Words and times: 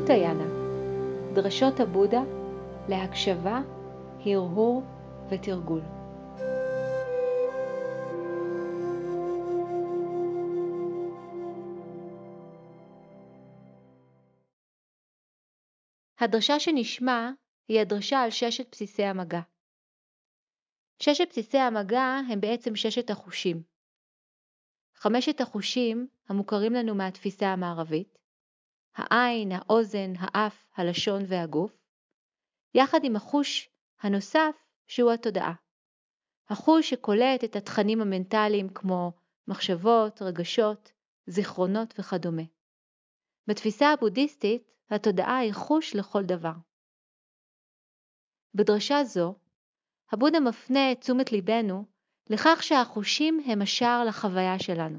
סוטיינה, 0.00 0.44
דרשות 1.34 1.80
הבודה 1.80 2.22
להקשבה, 2.88 3.60
הרהור 4.26 4.82
ותרגול. 5.30 5.80
הדרשה 16.20 16.60
שנשמע 16.60 17.30
היא 17.68 17.80
הדרשה 17.80 18.22
על 18.22 18.30
ששת 18.30 18.66
בסיסי 18.72 19.04
המגע. 19.04 19.40
ששת 21.02 21.28
בסיסי 21.30 21.58
המגע 21.58 22.20
הם 22.30 22.40
בעצם 22.40 22.76
ששת 22.76 23.10
החושים. 23.10 23.62
חמשת 24.94 25.40
החושים 25.40 26.08
המוכרים 26.28 26.72
לנו 26.72 26.94
מהתפיסה 26.94 27.46
המערבית, 27.46 28.18
העין, 28.96 29.52
האוזן, 29.52 30.12
האף, 30.18 30.66
הלשון 30.76 31.22
והגוף, 31.28 31.72
יחד 32.74 32.98
עם 33.04 33.16
החוש 33.16 33.68
הנוסף 34.00 34.56
שהוא 34.88 35.12
התודעה. 35.12 35.54
החוש 36.48 36.90
שקולט 36.90 37.44
את 37.44 37.56
התכנים 37.56 38.00
המנטליים 38.00 38.68
כמו 38.68 39.12
מחשבות, 39.48 40.22
רגשות, 40.22 40.92
זיכרונות 41.26 41.94
וכדומה. 41.98 42.42
בתפיסה 43.46 43.92
הבודהיסטית, 43.92 44.62
התודעה 44.90 45.38
היא 45.38 45.52
חוש 45.52 45.94
לכל 45.94 46.22
דבר. 46.22 46.52
בדרשה 48.54 49.04
זו, 49.04 49.34
הבודה 50.12 50.40
מפנה 50.40 50.92
את 50.92 51.00
תשומת 51.00 51.32
ליבנו 51.32 51.84
לכך 52.30 52.62
שהחושים 52.62 53.40
הם 53.46 53.62
השער 53.62 54.04
לחוויה 54.04 54.58
שלנו, 54.58 54.98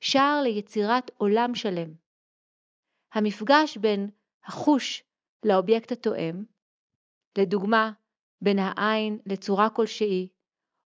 שער 0.00 0.42
ליצירת 0.42 1.10
עולם 1.16 1.54
שלם. 1.54 2.01
המפגש 3.12 3.76
בין 3.76 4.10
החוש 4.44 5.04
לאובייקט 5.44 5.92
התואם, 5.92 6.44
לדוגמה, 7.38 7.92
בין 8.40 8.58
העין 8.58 9.18
לצורה 9.26 9.70
כלשהי, 9.70 10.28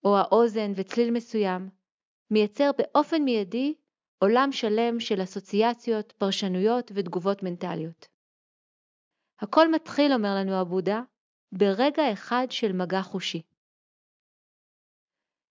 או 0.04 0.16
האוזן 0.16 0.72
וצליל 0.76 1.10
מסוים, 1.10 1.70
מייצר 2.30 2.70
באופן 2.78 3.22
מיידי 3.22 3.74
עולם 4.18 4.52
שלם 4.52 5.00
של 5.00 5.22
אסוציאציות, 5.22 6.12
פרשנויות 6.12 6.92
ותגובות 6.94 7.42
מנטליות. 7.42 8.08
הכל 9.40 9.70
מתחיל, 9.70 10.12
אומר 10.12 10.34
לנו 10.40 10.60
הבודה, 10.60 11.02
ברגע 11.52 12.12
אחד 12.12 12.46
של 12.50 12.72
מגע 12.72 13.02
חושי. 13.02 13.42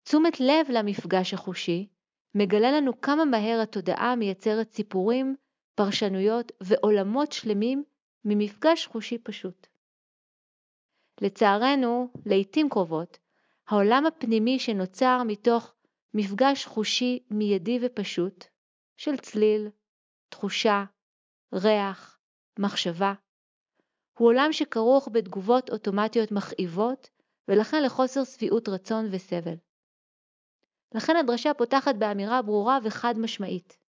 תשומת 0.03 0.39
לב 0.39 0.67
למפגש 0.69 1.33
החושי 1.33 1.87
מגלה 2.35 2.71
לנו 2.71 3.01
כמה 3.01 3.25
מהר 3.25 3.59
התודעה 3.63 4.15
מייצרת 4.15 4.71
סיפורים, 4.71 5.35
פרשנויות 5.77 6.51
ועולמות 6.61 7.31
שלמים 7.31 7.83
ממפגש 8.25 8.87
חושי 8.87 9.17
פשוט. 9.17 9.67
לצערנו, 11.21 12.09
לעתים 12.25 12.69
קרובות, 12.69 13.17
העולם 13.67 14.05
הפנימי 14.05 14.59
שנוצר 14.59 15.21
מתוך 15.27 15.73
מפגש 16.13 16.65
חושי 16.65 17.19
מיידי 17.31 17.79
ופשוט 17.81 18.45
של 18.97 19.17
צליל, 19.17 19.69
תחושה, 20.29 20.83
ריח, 21.53 22.19
מחשבה, 22.59 23.13
הוא 24.17 24.27
עולם 24.27 24.49
שכרוך 24.51 25.09
בתגובות 25.11 25.69
אוטומטיות 25.69 26.31
מכאיבות 26.31 27.09
ולכן 27.47 27.83
לחוסר 27.83 28.23
שביעות 28.23 28.69
רצון 28.69 29.05
וסבל. 29.11 29.55
לכן 30.95 31.15
הדרשה 31.15 31.53
פותחת 31.53 31.95
באמירה 31.95 32.41
ברורה 32.41 32.79
וחד 32.83 33.13
משמעית. 33.17 33.86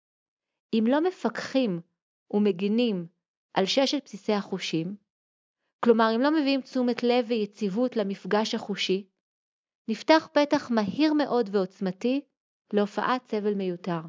אם 0.72 0.84
לא 0.86 1.00
מפקחים 1.00 1.80
ומגינים 2.30 3.06
על 3.54 3.66
ששת 3.66 4.02
בסיסי 4.04 4.32
החושים, 4.32 4.96
כלומר 5.84 6.12
אם 6.16 6.20
לא 6.20 6.30
מביאים 6.30 6.60
תשומת 6.60 7.02
לב 7.02 7.24
ויציבות 7.28 7.96
למפגש 7.96 8.54
החושי, 8.54 9.06
נפתח 9.88 10.28
פתח 10.32 10.70
מהיר 10.70 11.12
מאוד 11.12 11.48
ועוצמתי 11.52 12.20
להופעת 12.72 13.26
סבל 13.30 13.54
מיותר. 13.54 14.00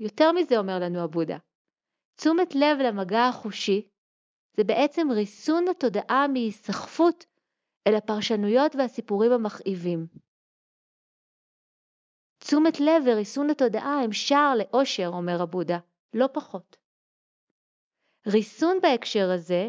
יותר 0.00 0.32
מזה 0.32 0.58
אומר 0.58 0.78
לנו 0.78 1.04
הבודה, 1.04 1.38
תשומת 2.16 2.54
לב 2.54 2.78
למגע 2.84 3.28
החושי 3.28 3.88
זה 4.56 4.64
בעצם 4.64 5.10
ריסון 5.10 5.64
התודעה 5.70 6.28
מהיסחפות 6.28 7.26
אל 7.86 7.94
הפרשנויות 7.94 8.76
והסיפורים 8.76 9.32
המכאיבים. 9.32 10.06
תשומת 12.38 12.80
לב 12.80 13.02
וריסון 13.06 13.50
התודעה 13.50 14.00
הם 14.04 14.12
שער 14.12 14.54
לאושר, 14.58 15.08
אומר 15.08 15.42
הבודה, 15.42 15.78
לא 16.14 16.26
פחות. 16.32 16.76
ריסון 18.26 18.78
בהקשר 18.82 19.30
הזה 19.34 19.68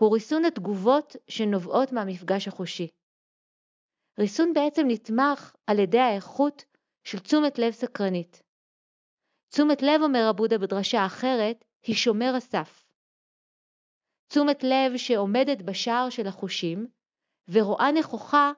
הוא 0.00 0.14
ריסון 0.14 0.44
התגובות 0.44 1.16
שנובעות 1.28 1.92
מהמפגש 1.92 2.48
החושי. 2.48 2.88
ריסון 4.18 4.52
בעצם 4.52 4.82
נתמך 4.88 5.54
על 5.66 5.78
ידי 5.78 5.98
האיכות 5.98 6.64
של 7.04 7.18
תשומת 7.18 7.58
לב 7.58 7.70
סקרנית. 7.70 8.42
תשומת 9.48 9.82
לב, 9.82 10.00
אומר 10.02 10.26
הבודה 10.30 10.58
בדרשה 10.58 11.06
אחרת, 11.06 11.64
היא 11.86 11.96
שומר 11.96 12.32
הסף. 12.36 12.86
תשומת 14.28 14.62
לב 14.62 14.96
שעומדת 14.96 15.62
בשער 15.62 16.10
של 16.10 16.26
החושים 16.26 16.86
ורואה 17.48 17.92
נכוחה 17.92 18.52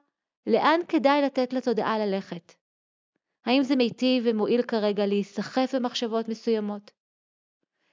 לאן 0.47 0.79
כדאי 0.87 1.21
לתת 1.21 1.53
לתודעה 1.53 1.99
ללכת. 1.99 2.53
האם 3.47 3.63
זה 3.63 3.75
מיטיב 3.75 4.23
ומועיל 4.25 4.61
כרגע 4.61 5.05
להיסחף 5.05 5.75
במחשבות 5.75 6.29
מסוימות? 6.29 6.91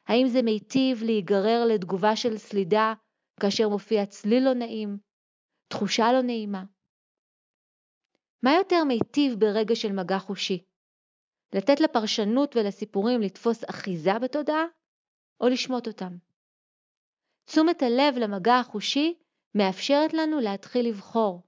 האם 0.09 0.27
זה 0.29 0.43
מיטיב 0.43 1.03
להיגרר 1.03 1.65
לתגובה 1.69 2.17
של 2.17 2.39
סלידה 2.39 2.95
כאשר 3.41 3.69
מופיע 3.69 4.07
צליל 4.07 4.45
לא 4.45 4.55
נעים, 4.55 4.99
תחושה 5.69 6.13
לא 6.13 6.23
נעימה? 6.23 6.65
מה 8.43 8.51
יותר 8.55 8.85
מיטיב 8.85 9.41
ברגע 9.41 9.75
של 9.75 9.93
מגע 9.93 10.19
חושי? 10.19 10.65
לתת 11.55 11.81
לפרשנות 11.81 12.57
ולסיפורים 12.57 13.21
לתפוס 13.21 13.65
אחיזה 13.71 14.19
בתודעה, 14.23 14.65
או 15.41 15.49
לשמוט 15.49 15.87
אותם? 15.87 16.17
תשומת 17.45 17.83
הלב 17.83 18.15
למגע 18.19 18.55
החושי 18.55 19.15
מאפשרת 19.55 20.13
לנו 20.13 20.41
להתחיל 20.41 20.89
לבחור. 20.89 21.43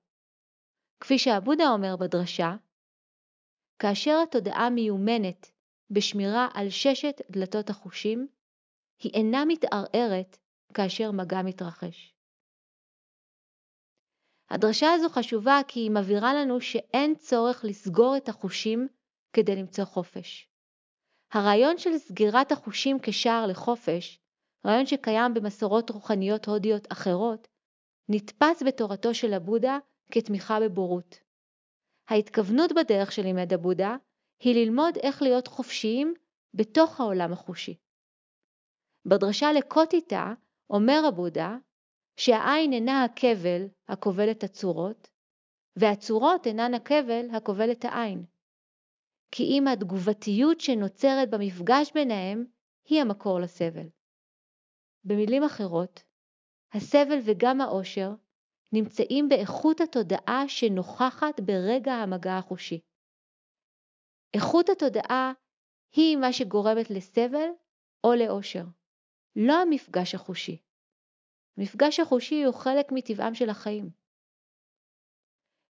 כפי 1.01 1.19
שעבודה 1.19 1.65
אומר 1.69 1.97
בדרשה, 1.97 2.57
כאשר 3.79 4.19
התודעה 4.23 4.71
מיומנת 4.71 5.51
בשמירה 5.91 6.49
על 6.55 6.71
ששת 6.71 7.21
דלתות 7.31 7.71
החושים, 7.71 8.29
היא 9.03 9.13
אינה 9.15 9.45
מתערערת 9.45 10.39
כאשר 10.75 11.11
מגע 11.11 11.43
מתרחש. 11.43 12.15
הדרשה 14.51 14.93
הזו 14.93 15.09
חשובה 15.09 15.61
כי 15.69 15.81
היא 15.81 15.91
מבהירה 15.91 16.35
לנו 16.35 16.61
שאין 16.61 17.15
צורך 17.15 17.65
לסגור 17.65 18.17
את 18.17 18.29
החושים 18.29 18.89
כדי 19.33 19.57
למצוא 19.57 19.85
חופש. 19.85 20.49
הרעיון 21.33 21.79
של 21.79 21.99
סגירת 21.99 22.53
החושים 22.53 22.97
כשער 23.03 23.47
לחופש 23.47 24.21
רעיון 24.67 24.87
שקיים 24.87 25.35
במסורות 25.35 25.91
רוחניות 25.91 26.47
הודיות 26.47 26.93
אחרות, 26.93 27.49
נתפס 28.09 28.63
בתורתו 28.67 29.15
של 29.15 29.33
הבודה 29.35 29.79
כתמיכה 30.13 30.61
בבורות. 30.61 31.26
ההתכוונות 32.09 32.73
בדרך 32.73 33.13
שלימד 33.13 33.53
הבודה 33.53 33.97
היא 34.41 34.55
ללמוד 34.55 34.97
איך 35.03 35.23
להיות 35.23 35.47
חופשיים 35.47 36.15
בתוך 36.55 37.01
העולם 37.01 37.33
החושי. 37.33 37.77
בדרשה 39.07 39.53
לקוטיטה 39.53 40.35
אומר 40.71 41.01
הבודה 41.09 41.57
שהעין 42.17 42.73
אינה 42.73 43.05
הכבל 43.05 43.69
הכובל 43.89 44.31
את 44.31 44.45
הצורות, 44.45 45.09
והצורות 45.77 46.47
אינן 46.47 46.75
הכבל 46.75 47.27
הכובל 47.37 47.73
את 47.73 47.85
העין. 47.85 48.25
כי 49.31 49.43
אם 49.43 49.69
התגובתיות 49.69 50.61
שנוצרת 50.61 51.31
במפגש 51.31 51.93
ביניהם 51.95 52.45
היא 52.89 53.01
המקור 53.01 53.41
לסבל. 53.41 53.89
במילים 55.05 55.45
אחרות, 55.45 56.03
הסבל 56.73 57.19
וגם 57.25 57.61
האושר 57.61 58.11
נמצאים 58.73 59.29
באיכות 59.29 59.81
התודעה 59.81 60.45
שנוכחת 60.49 61.41
ברגע 61.41 61.93
המגע 61.93 62.37
החושי. 62.37 62.81
איכות 64.35 64.69
התודעה 64.69 65.33
היא 65.97 66.17
מה 66.17 66.33
שגורמת 66.33 66.91
לסבל 66.91 67.49
או 68.05 68.15
לאושר, 68.15 68.65
לא 69.37 69.63
המפגש 69.63 70.15
החושי. 70.15 70.63
המפגש 71.59 72.01
החושי 72.01 72.45
הוא 72.45 72.55
חלק 72.55 72.87
מטבעם 72.93 73.35
של 73.35 73.51
החיים. 73.51 73.91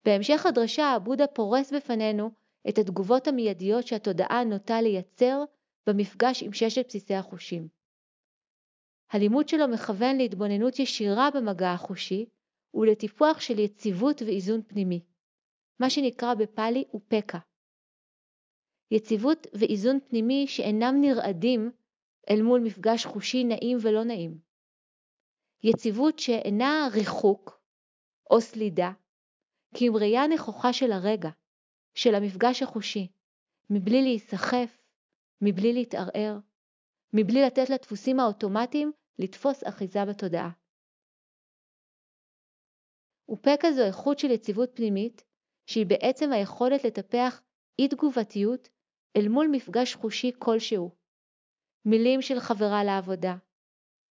בהמשך 0.05 0.47
הדרשה 0.47 0.87
הבודה 0.87 1.27
פורס 1.27 1.73
בפנינו 1.73 2.31
את 2.69 2.79
התגובות 2.79 3.27
המיידיות 3.29 3.87
שהתודעה 3.87 4.45
נוטה 4.45 4.81
לייצר 4.81 5.45
במפגש 5.87 6.43
עם 6.43 6.53
ששת 6.53 6.87
בסיסי 6.89 7.15
החושים. 7.15 7.69
הלימוד 9.11 9.49
שלו 9.49 9.69
מכוון 9.69 10.17
להתבוננות 10.17 10.79
ישירה 10.79 11.29
במגע 11.35 11.73
החושי 11.73 12.27
ולטיפוח 12.75 13.41
של 13.41 13.59
יציבות 13.59 14.23
ואיזון 14.23 14.63
פנימי, 14.63 15.01
מה 15.81 15.91
שנקרא 15.91 16.35
בפאלי 16.35 16.85
ופקה. 16.95 17.39
יציבות 18.91 19.47
ואיזון 19.55 19.99
פנימי 20.09 20.47
שאינם 20.47 20.95
נרעדים 21.01 21.71
אל 22.31 22.43
מול 22.43 22.61
מפגש 22.61 23.07
חושי 23.07 23.45
נעים 23.45 23.79
ולא 23.83 24.05
נעים. 24.05 24.39
יציבות 25.63 26.19
שאינה 26.19 26.89
ריחוק 26.93 27.61
או 28.31 28.41
סלידה, 28.41 28.93
כי 29.75 29.87
עם 29.87 29.97
ראייה 29.97 30.27
נכוחה 30.27 30.73
של 30.73 30.93
הרגע, 30.93 31.31
של 31.95 32.15
המפגש 32.15 32.63
החושי, 32.63 33.09
מבלי 33.71 34.03
להיסחף, 34.03 34.83
מבלי 35.41 35.73
להתערער, 35.73 36.39
מבלי 37.13 37.43
לתת 37.43 37.71
לדפוסים 37.71 38.21
האוטומטיים 38.21 38.93
לתפוס 39.19 39.65
אחיזה 39.65 40.05
בתודעה. 40.05 40.64
ופקע 43.29 43.73
זו 43.73 43.83
איכות 43.83 44.19
של 44.19 44.31
יציבות 44.31 44.71
פנימית, 44.75 45.25
שהיא 45.67 45.87
בעצם 45.87 46.33
היכולת 46.33 46.85
לטפח 46.85 47.43
אי 47.79 47.89
תגובתיות 47.89 48.69
אל 49.17 49.29
מול 49.29 49.49
מפגש 49.53 49.95
חושי 49.95 50.31
כלשהו. 50.39 50.91
מילים 51.85 52.23
של 52.23 52.41
חברה 52.41 52.85
לעבודה, 52.85 53.37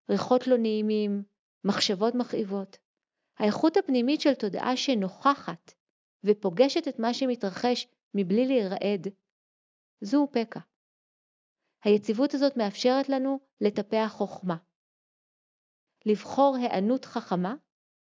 ריחות 0.09 0.47
לא 0.47 0.57
נעימים, 0.57 1.23
מחשבות 1.63 2.15
מכאיבות. 2.15 2.77
האיכות 3.37 3.77
הפנימית 3.77 4.21
של 4.21 4.33
תודעה 4.33 4.77
שנוכחת 4.77 5.73
ופוגשת 6.23 6.87
את 6.87 6.99
מה 6.99 7.13
שמתרחש 7.13 7.87
מבלי 8.13 8.47
להירעד, 8.47 9.07
זו 10.01 10.27
פקע. 10.31 10.59
היציבות 11.83 12.33
הזאת 12.33 12.57
מאפשרת 12.57 13.09
לנו 13.09 13.39
לטפח 13.61 14.07
חוכמה. 14.11 14.55
לבחור 16.05 16.57
היענות 16.57 17.05
חכמה 17.05 17.55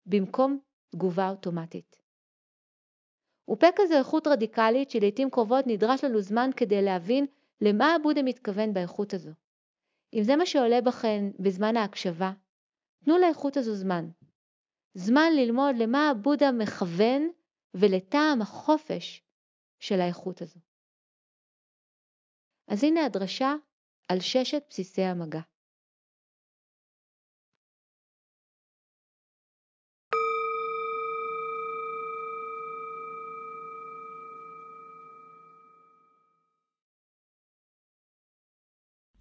במקום 0.06 0.60
תגובה 0.90 1.30
אוטומטית. 1.30 2.02
ופקע 3.50 3.86
זו 3.88 3.98
איכות 3.98 4.28
רדיקלית 4.28 4.90
שלעיתים 4.90 5.30
קרובות 5.30 5.66
נדרש 5.68 6.04
לנו 6.04 6.22
זמן 6.22 6.50
כדי 6.58 6.82
להבין 6.82 7.26
למה 7.62 7.96
הבודה 7.96 8.24
מתכוון 8.24 8.74
באיכות 8.74 9.14
הזו. 9.14 9.32
אם 10.14 10.24
זה 10.24 10.36
מה 10.36 10.46
שעולה 10.46 10.82
בכן 10.82 11.24
בזמן 11.40 11.78
ההקשבה, 11.78 12.32
תנו 13.06 13.18
לאיכות 13.18 13.58
הזו 13.58 13.76
זמן. 13.76 14.10
זמן 14.94 15.32
ללמוד 15.36 15.76
למה 15.80 16.10
הבודה 16.10 16.52
מכוון 16.52 17.30
ולטעם 17.74 18.42
החופש 18.42 19.24
של 19.80 20.02
האיכות 20.02 20.42
הזו. 20.42 20.60
אז 22.68 22.84
הנה 22.84 23.06
הדרשה 23.06 23.56
על 24.08 24.20
ששת 24.20 24.64
בסיסי 24.70 25.02
המגע. 25.02 25.42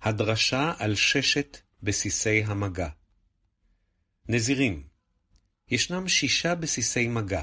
הדרשה 0.04 0.72
על 0.78 0.94
ששת 0.94 1.58
בסיסי 1.82 2.44
המגע 2.44 2.88
נזירים, 4.28 4.88
ישנם 5.68 6.08
שישה 6.08 6.54
בסיסי 6.54 7.08
מגע, 7.08 7.42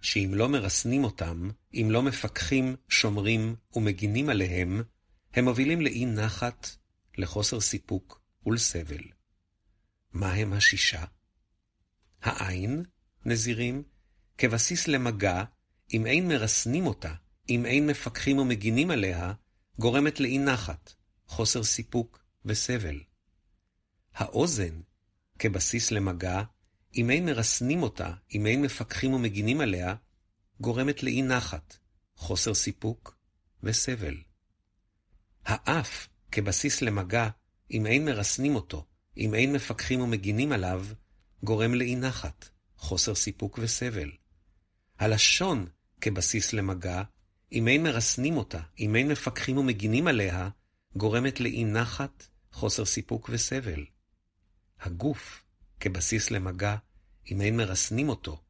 שאם 0.00 0.30
לא 0.34 0.48
מרסנים 0.48 1.04
אותם, 1.04 1.50
אם 1.74 1.88
לא 1.90 2.02
מפקחים, 2.02 2.76
שומרים 2.88 3.56
ומגינים 3.76 4.28
עליהם, 4.28 4.82
הם 5.34 5.44
מובילים 5.44 5.80
לאי 5.80 6.06
נחת, 6.06 6.68
לחוסר 7.18 7.60
סיפוק 7.60 8.22
ולסבל. 8.46 9.02
מה 10.12 10.32
הם 10.32 10.52
השישה? 10.52 11.04
העין, 12.22 12.84
נזירים, 13.24 13.82
כבסיס 14.38 14.88
למגע, 14.88 15.44
אם 15.92 16.06
אין 16.06 16.28
מרסנים 16.28 16.86
אותה, 16.86 17.14
אם 17.48 17.66
אין 17.66 17.86
מפקחים 17.86 18.38
ומגינים 18.38 18.90
עליה, 18.90 19.32
גורמת 19.78 20.20
לאי 20.20 20.38
נחת, 20.38 20.94
חוסר 21.26 21.62
סיפוק 21.62 22.24
וסבל. 22.44 23.00
האוזן, 24.14 24.80
כבסיס 25.38 25.90
למגע, 25.90 26.42
אם 26.96 27.10
אין 27.10 27.26
מרסנים 27.26 27.82
אותה, 27.82 28.12
אם 28.34 28.46
אין 28.46 28.62
מפקחים 28.62 29.14
ומגינים 29.14 29.60
עליה, 29.60 29.94
גורמת 30.60 31.02
לאי 31.02 31.22
נחת, 31.22 31.76
חוסר 32.16 32.54
סיפוק 32.54 33.16
וסבל. 33.62 34.16
האף, 35.44 36.08
כבסיס 36.32 36.82
למגע, 36.82 37.28
אם 37.70 37.86
אין 37.86 38.04
מרסנים 38.04 38.54
אותו, 38.54 38.86
אם 39.16 39.34
אין 39.34 39.52
מפקחים 39.52 40.00
ומגינים 40.00 40.52
עליו, 40.52 40.86
גורם 41.42 41.74
לאי 41.74 41.96
נחת, 41.96 42.48
חוסר 42.76 43.14
סיפוק 43.14 43.58
וסבל. 43.62 44.10
הלשון, 44.98 45.66
כבסיס 46.00 46.52
למגע, 46.52 47.02
אם 47.52 47.68
אין 47.68 47.82
מרסנים 47.82 48.36
אותה, 48.36 48.60
אם 48.78 48.96
אין 48.96 49.08
מפקחים 49.08 49.58
ומגינים 49.58 50.06
עליה, 50.06 50.48
גורמת 50.96 51.40
לאי 51.40 51.64
נחת, 51.64 52.26
חוסר 52.52 52.84
סיפוק 52.84 53.30
וסבל. 53.32 53.84
הגוף, 54.80 55.44
כבסיס 55.80 56.30
למגע, 56.30 56.76
אם 57.30 57.40
אין 57.40 57.56
מרסנים 57.56 58.08
אותו, 58.08 58.42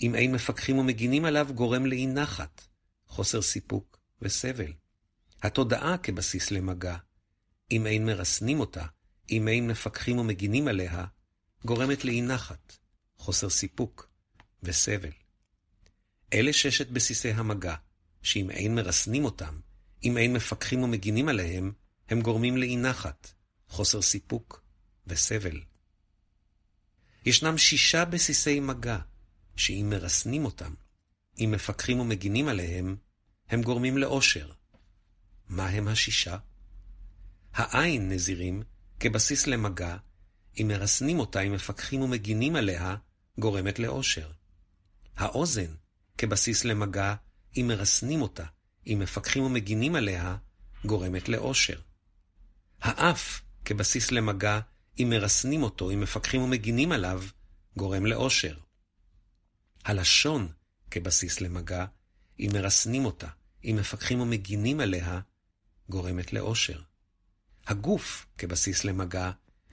אם 0.00 0.14
אין 0.14 0.32
מפקחים 0.32 0.78
ומגינים 0.78 1.24
עליו, 1.24 1.48
גורם 1.54 1.86
לאי 1.86 2.06
נחת, 2.06 2.66
חוסר 3.06 3.42
סיפוק 3.42 3.98
וסבל. 4.22 4.72
התודעה 5.42 5.98
כבסיס 5.98 6.50
למגע, 6.50 6.96
אם 7.70 7.86
אין 7.86 8.06
מרסנים 8.06 8.60
אותה, 8.60 8.84
אם 9.30 9.48
אין 9.48 9.66
מפקחים 9.66 10.18
ומגינים 10.18 10.68
עליה, 10.68 11.04
גורמת 11.64 12.04
לאי 12.04 12.22
נחת, 12.22 12.76
חוסר 13.16 13.50
סיפוק 13.50 14.10
וסבל. 14.62 15.12
אלה 16.32 16.52
ששת 16.52 16.88
בסיסי 16.88 17.30
המגע, 17.30 17.74
שאם 18.22 18.50
אין 18.50 18.74
מרסנים 18.74 19.24
אותם, 19.24 19.60
אם 20.04 20.16
אין 20.16 20.32
מפקחים 20.32 20.82
ומגינים 20.82 21.28
עליהם, 21.28 21.72
הם 22.08 22.20
גורמים 22.20 22.56
לאי 22.56 22.76
נחת, 22.76 23.32
חוסר 23.68 24.02
סיפוק 24.02 24.62
וסבל. 25.06 25.60
ישנם 27.26 27.58
שישה 27.58 28.04
בסיסי 28.04 28.60
מגע, 28.60 28.98
שאם 29.56 29.86
מרסנים 29.90 30.44
אותם, 30.44 30.74
אם 31.38 31.50
מפקחים 31.54 32.00
ומגינים 32.00 32.48
עליהם, 32.48 32.96
הם 33.48 33.62
גורמים 33.62 33.98
לאושר. 33.98 34.52
מה 35.48 35.68
הם 35.68 35.88
השישה? 35.88 36.36
העין, 37.52 38.12
נזירים, 38.12 38.62
כבסיס 39.00 39.46
למגע, 39.46 39.96
אם 40.60 40.68
מרסנים 40.68 41.18
אותה, 41.18 41.40
אם 41.40 41.52
מפקחים 41.52 42.02
ומגינים 42.02 42.56
עליה, 42.56 42.96
גורמת 43.38 43.78
לאושר. 43.78 44.30
האוזן, 45.16 45.74
כבסיס 46.18 46.64
למגע, 46.64 47.14
אם 47.56 47.66
מרסנים 47.68 48.22
אותה, 48.22 48.44
אם 48.86 48.98
מפקחים 49.02 49.42
ומגינים 49.42 49.94
עליה, 49.94 50.36
גורמת 50.84 51.28
לאושר. 51.28 51.80
האף, 52.84 53.42
כבסיס 53.64 54.10
למגע, 54.10 54.60
אם 54.98 55.10
מרסנים 55.10 55.62
אותו, 55.62 55.90
אם 55.90 56.00
מפקחים 56.00 56.42
ומגינים 56.42 56.92
עליו, 56.92 57.22
גורם 57.76 58.06
לאושר. 58.06 58.58
הלשון, 59.84 60.48
כבסיס 60.90 61.40
למגע, 61.40 61.86
אם 62.40 62.50
מרסנים 62.54 63.04
אותה, 63.04 63.28
אם 63.64 63.76
מפקחים 63.80 64.20
ומגינים 64.20 64.80
עליה, 64.80 65.20
גורמת 65.88 66.32
לאושר. 66.32 66.80
הגוף, 67.66 68.26
כבסיס 68.38 68.84
למגע, 68.84 69.30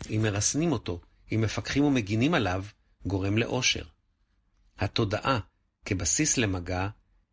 אם 0.09 0.21
מרסנים 0.23 0.71
אותו, 0.71 1.01
אם 1.31 1.41
מפקחים 1.41 1.83
ומגינים 1.83 2.33
עליו, 2.33 2.65
גורם 3.05 3.37
לאושר. 3.37 3.85
התודעה, 4.77 5.39
כבסיס 5.85 6.37
למגע, 6.37 6.87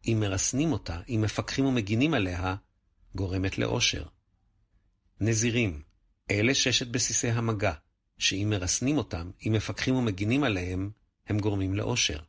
אם 0.06 0.16
מרסנים 0.20 0.72
אותה, 0.72 1.00
אם 1.08 1.20
מפקחים 1.24 1.64
ומגינים 1.64 2.14
עליה, 2.14 2.54
גורמת 3.14 3.58
לאושר. 3.58 4.04
נזירים, 5.20 5.82
אלה 6.30 6.54
ששת 6.54 6.86
בסיסי 6.86 7.28
המגע, 7.28 7.72
שאם 8.18 8.46
מרסנים 8.50 8.98
אותם, 8.98 9.30
אם 9.46 9.52
מפקחים 9.52 9.96
ומגינים 9.96 10.44
עליהם, 10.44 10.90
הם 11.26 11.38
גורמים 11.38 11.74
לאושר. 11.74 12.20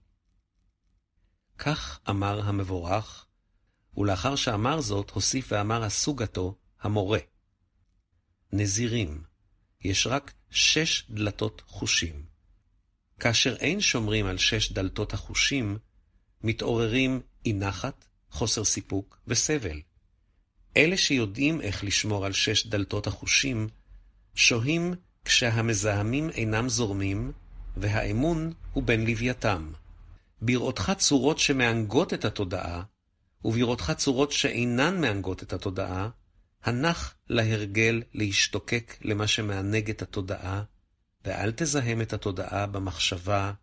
כך 1.58 2.00
אמר 2.10 2.42
המבורך, 2.42 3.26
ולאחר 3.98 4.36
שאמר 4.36 4.82
זאת, 4.82 5.10
הוסיף 5.10 5.48
ואמר 5.52 5.84
הסוגתו, 5.84 6.58
המורה. 6.82 7.20
נזירים, 8.54 9.24
יש 9.82 10.08
רק 10.08 10.34
שש 10.50 11.12
דלתות 11.12 11.62
חושים. 11.68 12.26
כאשר 13.20 13.56
אין 13.56 13.82
שומרים 13.82 14.26
על 14.26 14.38
שש 14.38 14.72
דלתות 14.72 15.14
החושים, 15.14 15.78
מתעוררים 16.42 17.22
אי 17.46 17.54
נחת, 17.54 18.06
חוסר 18.30 18.64
סיפוק 18.64 19.20
וסבל. 19.28 19.82
אלה 20.78 20.98
שיודעים 20.98 21.62
איך 21.62 21.84
לשמור 21.84 22.26
על 22.26 22.32
שש 22.32 22.68
דלתות 22.68 23.08
החושים, 23.08 23.68
שוהים 24.36 24.94
כשהמזהמים 25.26 26.30
אינם 26.30 26.70
זורמים, 26.70 27.32
והאמון 27.78 28.54
הוא 28.74 28.84
בין 28.84 29.06
לווייתם. 29.06 29.72
בראותך 30.42 30.92
צורות 30.98 31.40
שמענגות 31.40 32.14
את 32.14 32.26
התודעה, 32.26 32.84
ובראותך 33.46 33.94
צורות 33.98 34.32
שאינן 34.32 35.02
מענגות 35.02 35.44
את 35.44 35.54
התודעה, 35.54 36.10
הנח 36.64 37.16
להרגל 37.30 38.02
להשתוקק 38.14 38.98
למה 39.02 39.28
שמענג 39.28 39.90
את 39.90 40.02
התודעה, 40.02 40.64
ואל 41.26 41.52
תזהם 41.56 42.02
את 42.02 42.14
התודעה 42.14 42.68
במחשבה, 42.68 43.54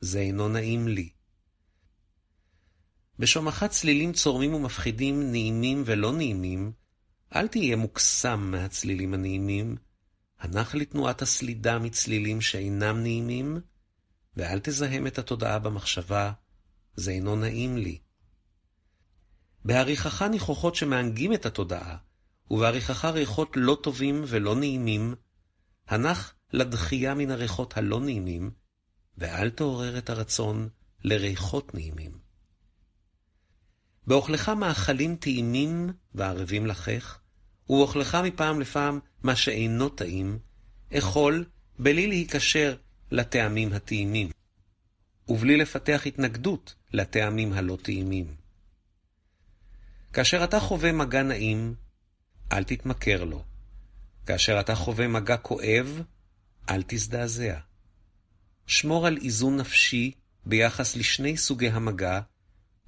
זה 0.00 0.20
אינו 0.20 0.48
נעים 0.48 0.88
לי. 0.88 1.08
בשומך 3.22 3.66
צלילים 3.70 4.12
צורמים 4.12 4.54
ומפחידים, 4.54 5.30
נעימים 5.30 5.82
ולא 5.86 6.12
נעימים, 6.12 6.72
אל 7.34 7.48
תהיה 7.48 7.76
מוקסם 7.76 8.48
מהצלילים 8.50 9.14
הנעימים, 9.14 9.76
הנח 10.38 10.74
לתנועת 10.74 11.22
הסלידה 11.22 11.78
מצלילים 11.78 12.40
שאינם 12.40 13.02
נעימים, 13.02 13.60
ואל 14.36 14.60
תזהם 14.62 15.06
את 15.06 15.18
התודעה 15.18 15.58
במחשבה, 15.58 16.32
זה 16.94 17.10
אינו 17.10 17.36
נעים 17.36 17.76
לי. 17.76 17.98
בעריכך 19.64 20.22
ניחוחות 20.22 20.74
שמענגים 20.74 21.32
את 21.32 21.46
התודעה, 21.46 21.96
ובעריכך 22.50 23.04
ריחות 23.04 23.52
לא 23.56 23.78
טובים 23.82 24.24
ולא 24.26 24.54
נעימים, 24.54 25.14
הנח 25.88 26.34
לדחייה 26.52 27.14
מן 27.14 27.30
הריחות 27.30 27.76
הלא 27.76 28.00
נעימים, 28.00 28.50
ואל 29.18 29.50
תעורר 29.50 29.98
את 29.98 30.10
הרצון 30.10 30.68
לריחות 31.04 31.74
נעימים. 31.74 32.21
באוכלך 34.06 34.48
מאכלים 34.48 35.16
טעימים 35.16 35.90
וערבים 36.14 36.66
לחך, 36.66 37.18
ובאוכלך 37.68 38.14
מפעם 38.14 38.60
לפעם 38.60 38.98
מה 39.22 39.36
שאינו 39.36 39.88
טעים, 39.88 40.38
אכול 40.92 41.44
בלי 41.78 42.06
להיקשר 42.06 42.76
לטעמים 43.10 43.72
הטעימים, 43.72 44.30
ובלי 45.28 45.56
לפתח 45.56 46.02
התנגדות 46.06 46.74
לטעמים 46.92 47.52
הלא 47.52 47.78
טעימים. 47.82 48.34
כאשר 50.12 50.44
אתה 50.44 50.60
חווה 50.60 50.92
מגע 50.92 51.22
נעים, 51.22 51.74
אל 52.52 52.64
תתמכר 52.64 53.24
לו. 53.24 53.44
כאשר 54.26 54.60
אתה 54.60 54.74
חווה 54.74 55.08
מגע 55.08 55.36
כואב, 55.36 56.02
אל 56.68 56.82
תזדעזע. 56.86 57.58
שמור 58.66 59.06
על 59.06 59.18
איזון 59.22 59.56
נפשי 59.56 60.12
ביחס 60.46 60.96
לשני 60.96 61.36
סוגי 61.36 61.68
המגע, 61.68 62.20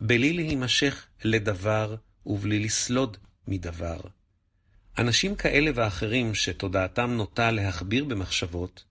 בלי 0.01 0.33
להימשך 0.33 1.07
לדבר 1.25 1.97
ובלי 2.27 2.59
לסלוד 2.59 3.17
מדבר. 3.49 4.01
אנשים 4.99 5.37
כאלה 5.37 5.71
ואחרים 5.75 6.35
שתודעתם 6.35 7.11
נוטה 7.11 7.51
להכביר 7.51 8.05
במחשבות, 8.05 8.85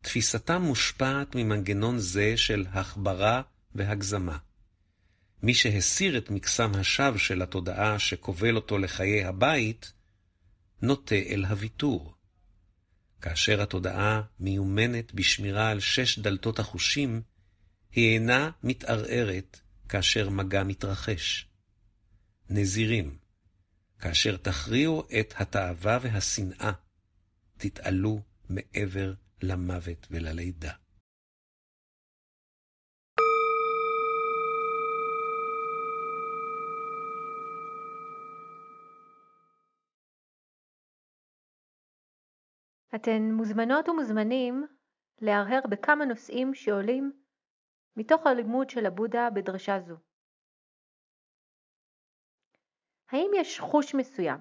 תפיסתם 0.00 0.62
מושפעת 0.62 1.34
ממנגנון 1.34 1.98
זה 1.98 2.36
של 2.36 2.66
הכברה 2.72 3.42
והגזמה. 3.74 4.38
מי 5.42 5.54
שהסיר 5.54 6.18
את 6.18 6.30
מקסם 6.30 6.74
השווא 6.74 7.18
של 7.18 7.42
התודעה 7.42 7.98
שכובל 7.98 8.56
אותו 8.56 8.78
לחיי 8.78 9.24
הבית, 9.24 9.92
נוטה 10.82 11.14
אל 11.14 11.44
הוויתור. 11.44 12.14
כאשר 13.20 13.62
התודעה 13.62 14.22
מיומנת 14.40 15.14
בשמירה 15.14 15.70
על 15.70 15.80
שש 15.80 16.18
דלתות 16.18 16.58
החושים, 16.58 17.22
היא 17.92 18.14
אינה 18.14 18.50
מתערערת 18.62 19.60
כאשר 19.94 20.28
מגע 20.30 20.64
מתרחש. 20.64 21.48
נזירים, 22.50 23.18
כאשר 23.98 24.36
תכריעו 24.36 25.02
את 25.20 25.34
התאווה 25.36 25.98
והשנאה, 26.02 26.72
תתעלו 27.58 28.20
מעבר 28.50 29.14
למוות 29.42 30.06
וללידה. 30.10 30.72
אתן 42.94 43.22
מוזמנות 43.32 43.88
ומוזמנים 43.88 44.66
להרהר 45.20 45.60
בכמה 45.70 46.04
נושאים 46.04 46.54
שעולים 46.54 47.23
מתוך 47.96 48.26
הלימוד 48.26 48.70
של 48.70 48.86
הבודה 48.86 49.28
בדרשה 49.34 49.80
זו. 49.80 49.96
האם 53.08 53.30
יש 53.40 53.60
חוש 53.60 53.94
מסוים, 53.94 54.40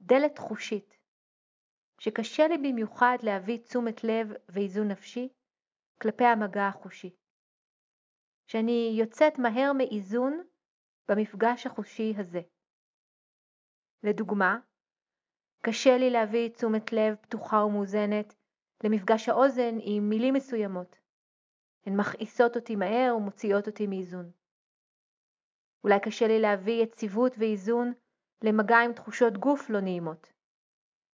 דלת 0.00 0.38
חושית, 0.38 0.98
שקשה 2.00 2.48
לי 2.48 2.58
במיוחד 2.58 3.16
להביא 3.22 3.58
תשומת 3.58 4.04
לב 4.04 4.26
ואיזון 4.48 4.88
נפשי 4.88 5.28
כלפי 6.02 6.24
המגע 6.24 6.68
החושי? 6.68 7.16
שאני 8.46 8.96
יוצאת 8.98 9.38
מהר 9.38 9.72
מאיזון 9.78 10.46
במפגש 11.08 11.66
החושי 11.66 12.12
הזה. 12.18 12.40
לדוגמה, 14.02 14.58
קשה 15.62 15.98
לי 15.98 16.10
להביא 16.10 16.48
תשומת 16.48 16.92
לב 16.92 17.14
פתוחה 17.14 17.56
ומאוזנת 17.56 18.34
למפגש 18.84 19.28
האוזן 19.28 19.74
עם 19.80 20.08
מילים 20.08 20.34
מסוימות. 20.34 21.05
הן 21.86 22.00
מכעיסות 22.00 22.56
אותי 22.56 22.76
מהר 22.76 23.16
ומוציאות 23.16 23.66
אותי 23.66 23.86
מאיזון. 23.86 24.30
אולי 25.84 26.00
קשה 26.00 26.26
לי 26.26 26.40
להביא 26.40 26.82
יציבות 26.82 27.32
ואיזון 27.38 27.92
למגע 28.42 28.76
עם 28.84 28.92
תחושות 28.92 29.32
גוף 29.38 29.70
לא 29.70 29.80
נעימות. 29.80 30.32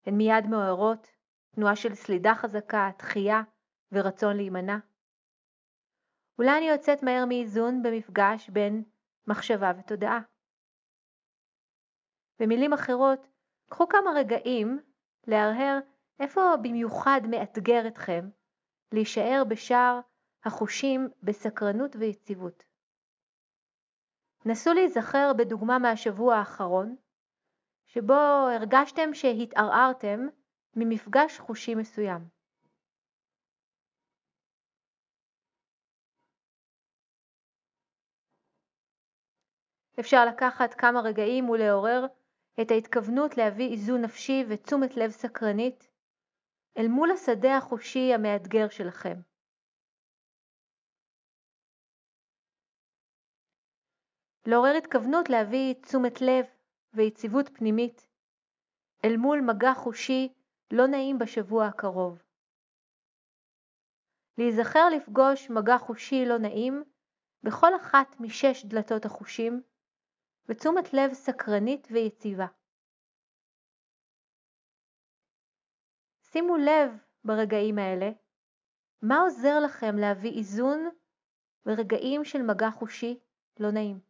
הן 0.06 0.14
מיד 0.14 0.46
מעוררות, 0.50 1.06
תנועה 1.54 1.76
של 1.76 1.94
סלידה 1.94 2.34
חזקה, 2.34 2.90
דחייה 2.98 3.42
ורצון 3.92 4.36
להימנע. 4.36 4.78
אולי 6.38 6.58
אני 6.58 6.68
יוצאת 6.68 7.02
מהר 7.02 7.24
מאיזון 7.28 7.82
במפגש 7.82 8.50
בין 8.50 8.84
מחשבה 9.26 9.72
ותודעה. 9.78 10.20
במילים 12.40 12.72
אחרות, 12.72 13.28
קחו 13.70 13.88
כמה 13.88 14.10
רגעים 14.16 14.80
להרהר 15.26 15.78
איפה 16.20 16.40
במיוחד 16.62 17.20
מאתגר 17.30 17.88
אתכם 17.88 18.28
להישאר 18.92 19.42
בשער 19.48 20.00
החושים 20.48 21.08
בסקרנות 21.22 21.96
ויציבות. 21.96 22.64
נסו 24.46 24.72
להיזכר 24.72 25.32
בדוגמה 25.38 25.78
מהשבוע 25.78 26.34
האחרון, 26.34 26.96
שבו 27.86 28.14
הרגשתם 28.56 29.14
שהתערערתם 29.14 30.20
ממפגש 30.76 31.38
חושי 31.38 31.74
מסוים. 31.74 32.28
אפשר 40.00 40.24
לקחת 40.24 40.74
כמה 40.74 41.00
רגעים 41.00 41.50
ולעורר 41.50 42.06
את 42.60 42.70
ההתכוונות 42.70 43.36
להביא 43.36 43.72
איזון 43.72 44.02
נפשי 44.02 44.44
ותשומת 44.48 44.96
לב 44.96 45.10
סקרנית 45.10 45.90
אל 46.78 46.88
מול 46.88 47.10
השדה 47.10 47.56
החושי 47.56 48.14
המאתגר 48.14 48.68
שלכם. 48.68 49.27
לעורר 54.50 54.74
התכוונות 54.78 55.28
להביא 55.28 55.74
תשומת 55.74 56.20
לב 56.20 56.44
ויציבות 56.92 57.48
פנימית 57.54 58.06
אל 59.04 59.16
מול 59.16 59.40
מגע 59.40 59.74
חושי 59.74 60.32
לא 60.72 60.86
נעים 60.86 61.18
בשבוע 61.18 61.66
הקרוב. 61.66 62.22
להיזכר 64.38 64.88
לפגוש 64.96 65.50
מגע 65.50 65.78
חושי 65.78 66.24
לא 66.26 66.38
נעים 66.38 66.84
בכל 67.42 67.76
אחת 67.76 68.20
משש 68.20 68.64
דלתות 68.64 69.04
החושים 69.04 69.62
ותשומת 70.48 70.92
לב 70.92 71.12
סקרנית 71.12 71.88
ויציבה. 71.90 72.46
שימו 76.22 76.56
לב 76.56 76.90
ברגעים 77.24 77.78
האלה 77.78 78.10
מה 79.02 79.20
עוזר 79.20 79.60
לכם 79.64 79.96
להביא 79.96 80.38
איזון 80.38 80.88
ברגעים 81.66 82.24
של 82.24 82.42
מגע 82.42 82.70
חושי 82.70 83.20
לא 83.60 83.70
נעים. 83.70 84.07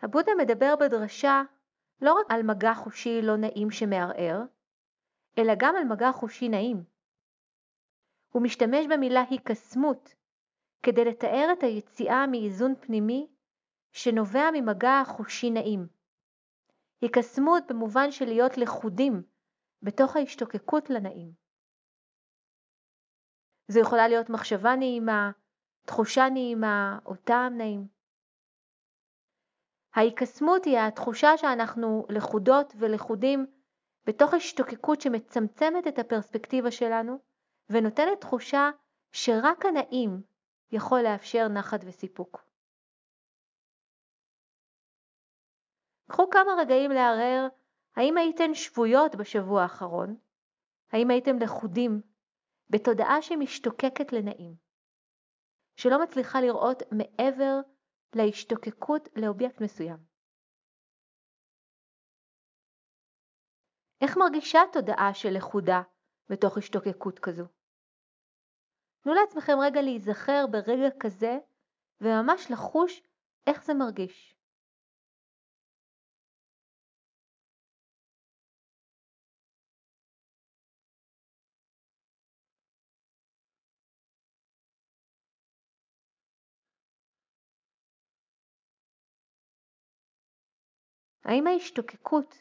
הבודה 0.00 0.32
מדבר 0.38 0.74
בדרשה 0.80 1.42
לא 2.00 2.12
רק 2.12 2.26
על 2.28 2.42
מגע 2.42 2.74
חושי 2.74 3.22
לא 3.22 3.36
נעים 3.36 3.70
שמערער, 3.70 4.42
אלא 5.38 5.52
גם 5.58 5.76
על 5.76 5.84
מגע 5.84 6.12
חושי 6.12 6.48
נעים. 6.48 6.84
הוא 8.32 8.42
משתמש 8.42 8.86
במילה 8.90 9.24
היקסמות 9.30 10.14
כדי 10.82 11.04
לתאר 11.04 11.48
את 11.52 11.62
היציאה 11.62 12.26
מאיזון 12.26 12.74
פנימי 12.80 13.28
שנובע 13.92 14.50
ממגע 14.52 15.02
חושי 15.06 15.50
נעים. 15.50 15.86
היקסמות 17.00 17.62
במובן 17.68 18.10
של 18.10 18.24
להיות 18.24 18.58
לכודים 18.58 19.22
בתוך 19.82 20.16
ההשתוקקות 20.16 20.90
לנעים. 20.90 21.32
זו 23.68 23.80
יכולה 23.80 24.08
להיות 24.08 24.30
מחשבה 24.30 24.76
נעימה, 24.76 25.30
תחושה 25.86 26.28
נעימה 26.32 26.98
או 27.06 27.14
טעם 27.16 27.56
נעים. 27.56 27.97
ההיקסמות 29.94 30.64
היא 30.64 30.78
התחושה 30.78 31.36
שאנחנו 31.36 32.06
לכודות 32.08 32.72
ולכודים 32.78 33.46
בתוך 34.06 34.34
השתוקקות 34.34 35.00
שמצמצמת 35.00 35.86
את 35.86 35.98
הפרספקטיבה 35.98 36.70
שלנו 36.70 37.18
ונותנת 37.70 38.20
תחושה 38.20 38.70
שרק 39.12 39.64
הנעים 39.66 40.22
יכול 40.72 41.00
לאפשר 41.00 41.48
נחת 41.48 41.80
וסיפוק. 41.84 42.44
קחו 46.10 46.30
כמה 46.30 46.52
רגעים 46.58 46.90
לערער 46.90 47.48
האם 47.96 48.16
הייתן 48.16 48.54
שבויות 48.54 49.14
בשבוע 49.14 49.62
האחרון, 49.62 50.16
האם 50.92 51.10
הייתם 51.10 51.38
לכודים 51.38 52.00
בתודעה 52.70 53.22
שמשתוקקת 53.22 54.12
לנעים, 54.12 54.54
שלא 55.76 56.02
מצליחה 56.02 56.40
לראות 56.40 56.82
מעבר 56.92 57.60
להשתוקקות 58.16 59.08
לאובייקט 59.16 59.60
מסוים. 59.60 59.98
איך 64.00 64.16
מרגישה 64.16 64.58
תודעה 64.72 65.14
של 65.14 65.28
לכודה 65.36 65.82
בתוך 66.30 66.58
השתוקקות 66.58 67.18
כזו? 67.18 67.44
תנו 69.00 69.14
לעצמכם 69.14 69.52
רגע 69.62 69.82
להיזכר 69.82 70.44
ברגע 70.50 70.90
כזה 71.00 71.38
וממש 72.00 72.50
לחוש 72.50 73.02
איך 73.46 73.64
זה 73.64 73.74
מרגיש. 73.74 74.37
האם 91.28 91.46
ההשתוקקות 91.46 92.34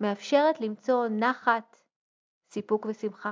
מאפשרת 0.00 0.60
למצוא 0.60 1.06
נחת, 1.20 1.76
סיפוק 2.50 2.86
ושמחה? 2.86 3.30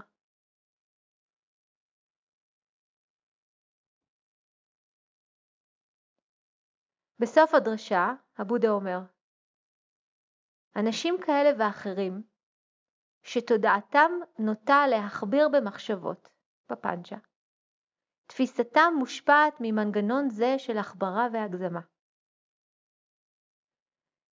בסוף 7.19 7.55
הדרשה, 7.55 8.07
הבודה 8.39 8.69
אומר, 8.71 8.99
אנשים 10.77 11.15
כאלה 11.27 11.51
ואחרים, 11.59 12.23
שתודעתם 13.23 14.11
נוטה 14.39 14.87
להכביר 14.91 15.49
במחשבות, 15.53 16.29
בפנצ'ה, 16.71 17.17
תפיסתם 18.27 18.93
מושפעת 18.99 19.55
ממנגנון 19.61 20.31
זה 20.31 20.55
של 20.59 20.79
החברה 20.79 21.27
והגזמה. 21.33 22.00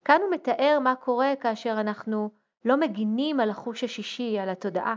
כאן 0.07 0.21
הוא 0.21 0.31
מתאר 0.31 0.79
מה 0.83 0.95
קורה 0.95 1.33
כאשר 1.41 1.75
אנחנו 1.81 2.29
לא 2.65 2.79
מגינים 2.79 3.39
על 3.39 3.49
החוש 3.49 3.83
השישי, 3.83 4.39
על 4.39 4.49
התודעה. 4.49 4.95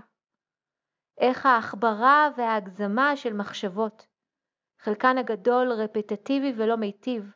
איך 1.20 1.46
ההחברה 1.46 2.28
וההגזמה 2.36 3.16
של 3.16 3.32
מחשבות, 3.32 4.06
חלקן 4.78 5.18
הגדול 5.18 5.72
רפטטיבי 5.72 6.52
ולא 6.56 6.76
מיטיב, 6.76 7.34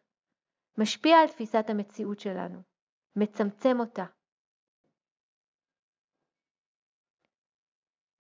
משפיע 0.79 1.17
על 1.17 1.29
תפיסת 1.29 1.65
המציאות 1.69 2.21
שלנו, 2.21 2.63
מצמצם 3.17 3.81
אותה. 3.81 4.05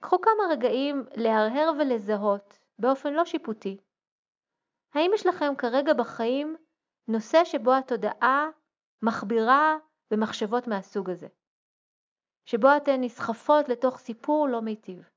קחו 0.00 0.20
כמה 0.20 0.42
רגעים 0.50 1.04
להרהר 1.16 1.73
ולזהות, 1.78 2.58
באופן 2.78 3.12
לא 3.12 3.25
שיפוטי, 3.25 3.78
האם 4.94 5.11
יש 5.14 5.26
לכם 5.26 5.56
כרגע 5.58 5.92
בחיים 5.94 6.56
נושא 7.08 7.44
שבו 7.44 7.75
התודעה 7.75 8.49
מחבירה 9.04 9.76
במחשבות 10.11 10.66
מהסוג 10.66 11.11
הזה, 11.11 11.26
שבו 12.44 12.68
אתן 12.76 13.00
נסחפות 13.00 13.68
לתוך 13.68 13.99
סיפור 13.99 14.49
לא 14.49 14.61
מיטיב. 14.62 15.08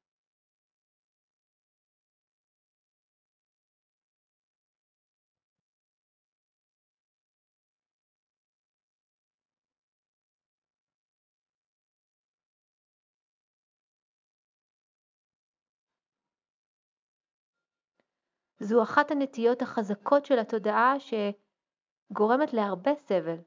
זו 18.59 18.83
אחת 18.83 19.11
הנטיות 19.11 19.61
החזקות 19.61 20.25
של 20.25 20.39
התודעה 20.39 20.93
שגורמת 20.99 22.53
להרבה 22.53 22.95
סבל. 22.95 23.37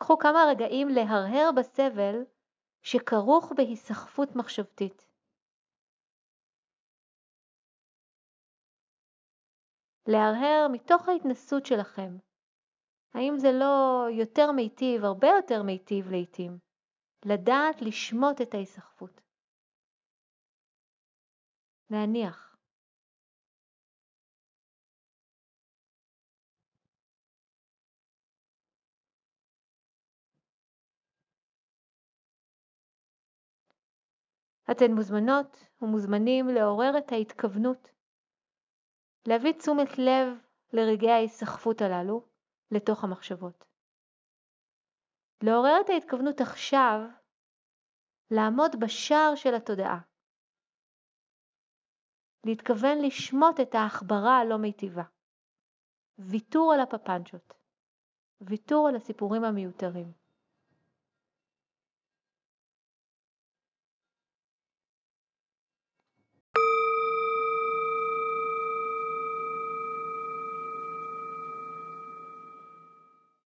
קחו 0.00 0.18
כמה 0.18 0.38
רגעים 0.50 0.88
להרהר 0.88 1.50
בסבל 1.56 2.16
שכרוך 2.82 3.52
בהיסחפות 3.56 4.28
מחשבתית. 4.36 5.08
להרהר 10.06 10.66
מתוך 10.72 11.08
ההתנסות 11.08 11.66
שלכם. 11.66 12.16
האם 13.14 13.34
זה 13.38 13.48
לא 13.52 14.06
יותר 14.18 14.52
מיטיב, 14.52 15.04
הרבה 15.04 15.28
יותר 15.28 15.62
מיטיב 15.62 16.10
לעתים, 16.10 16.58
לדעת 17.24 17.82
לשמוט 17.82 18.40
את 18.40 18.54
ההיסחפות. 18.54 19.20
להניח. 21.90 22.47
אתן 34.70 34.92
מוזמנות 34.94 35.56
ומוזמנים 35.82 36.48
לעורר 36.48 36.98
את 36.98 37.12
ההתכוונות, 37.12 37.90
להביא 39.28 39.52
תשומת 39.52 39.98
לב 39.98 40.26
לרגעי 40.72 41.10
ההיסחפות 41.10 41.80
הללו 41.82 42.28
לתוך 42.70 43.04
המחשבות. 43.04 43.64
לעורר 45.42 45.80
את 45.84 45.88
ההתכוונות 45.88 46.40
עכשיו 46.40 47.00
לעמוד 48.30 48.70
בשער 48.80 49.34
של 49.34 49.54
התודעה. 49.54 50.00
להתכוון 52.46 52.98
לשמוט 53.06 53.60
את 53.62 53.74
העכברה 53.74 54.38
הלא 54.38 54.56
מיטיבה. 54.58 55.02
ויתור 56.18 56.72
על 56.74 56.80
הפפנצ'ות. 56.80 57.54
ויתור 58.40 58.88
על 58.88 58.96
הסיפורים 58.96 59.44
המיותרים. 59.44 60.12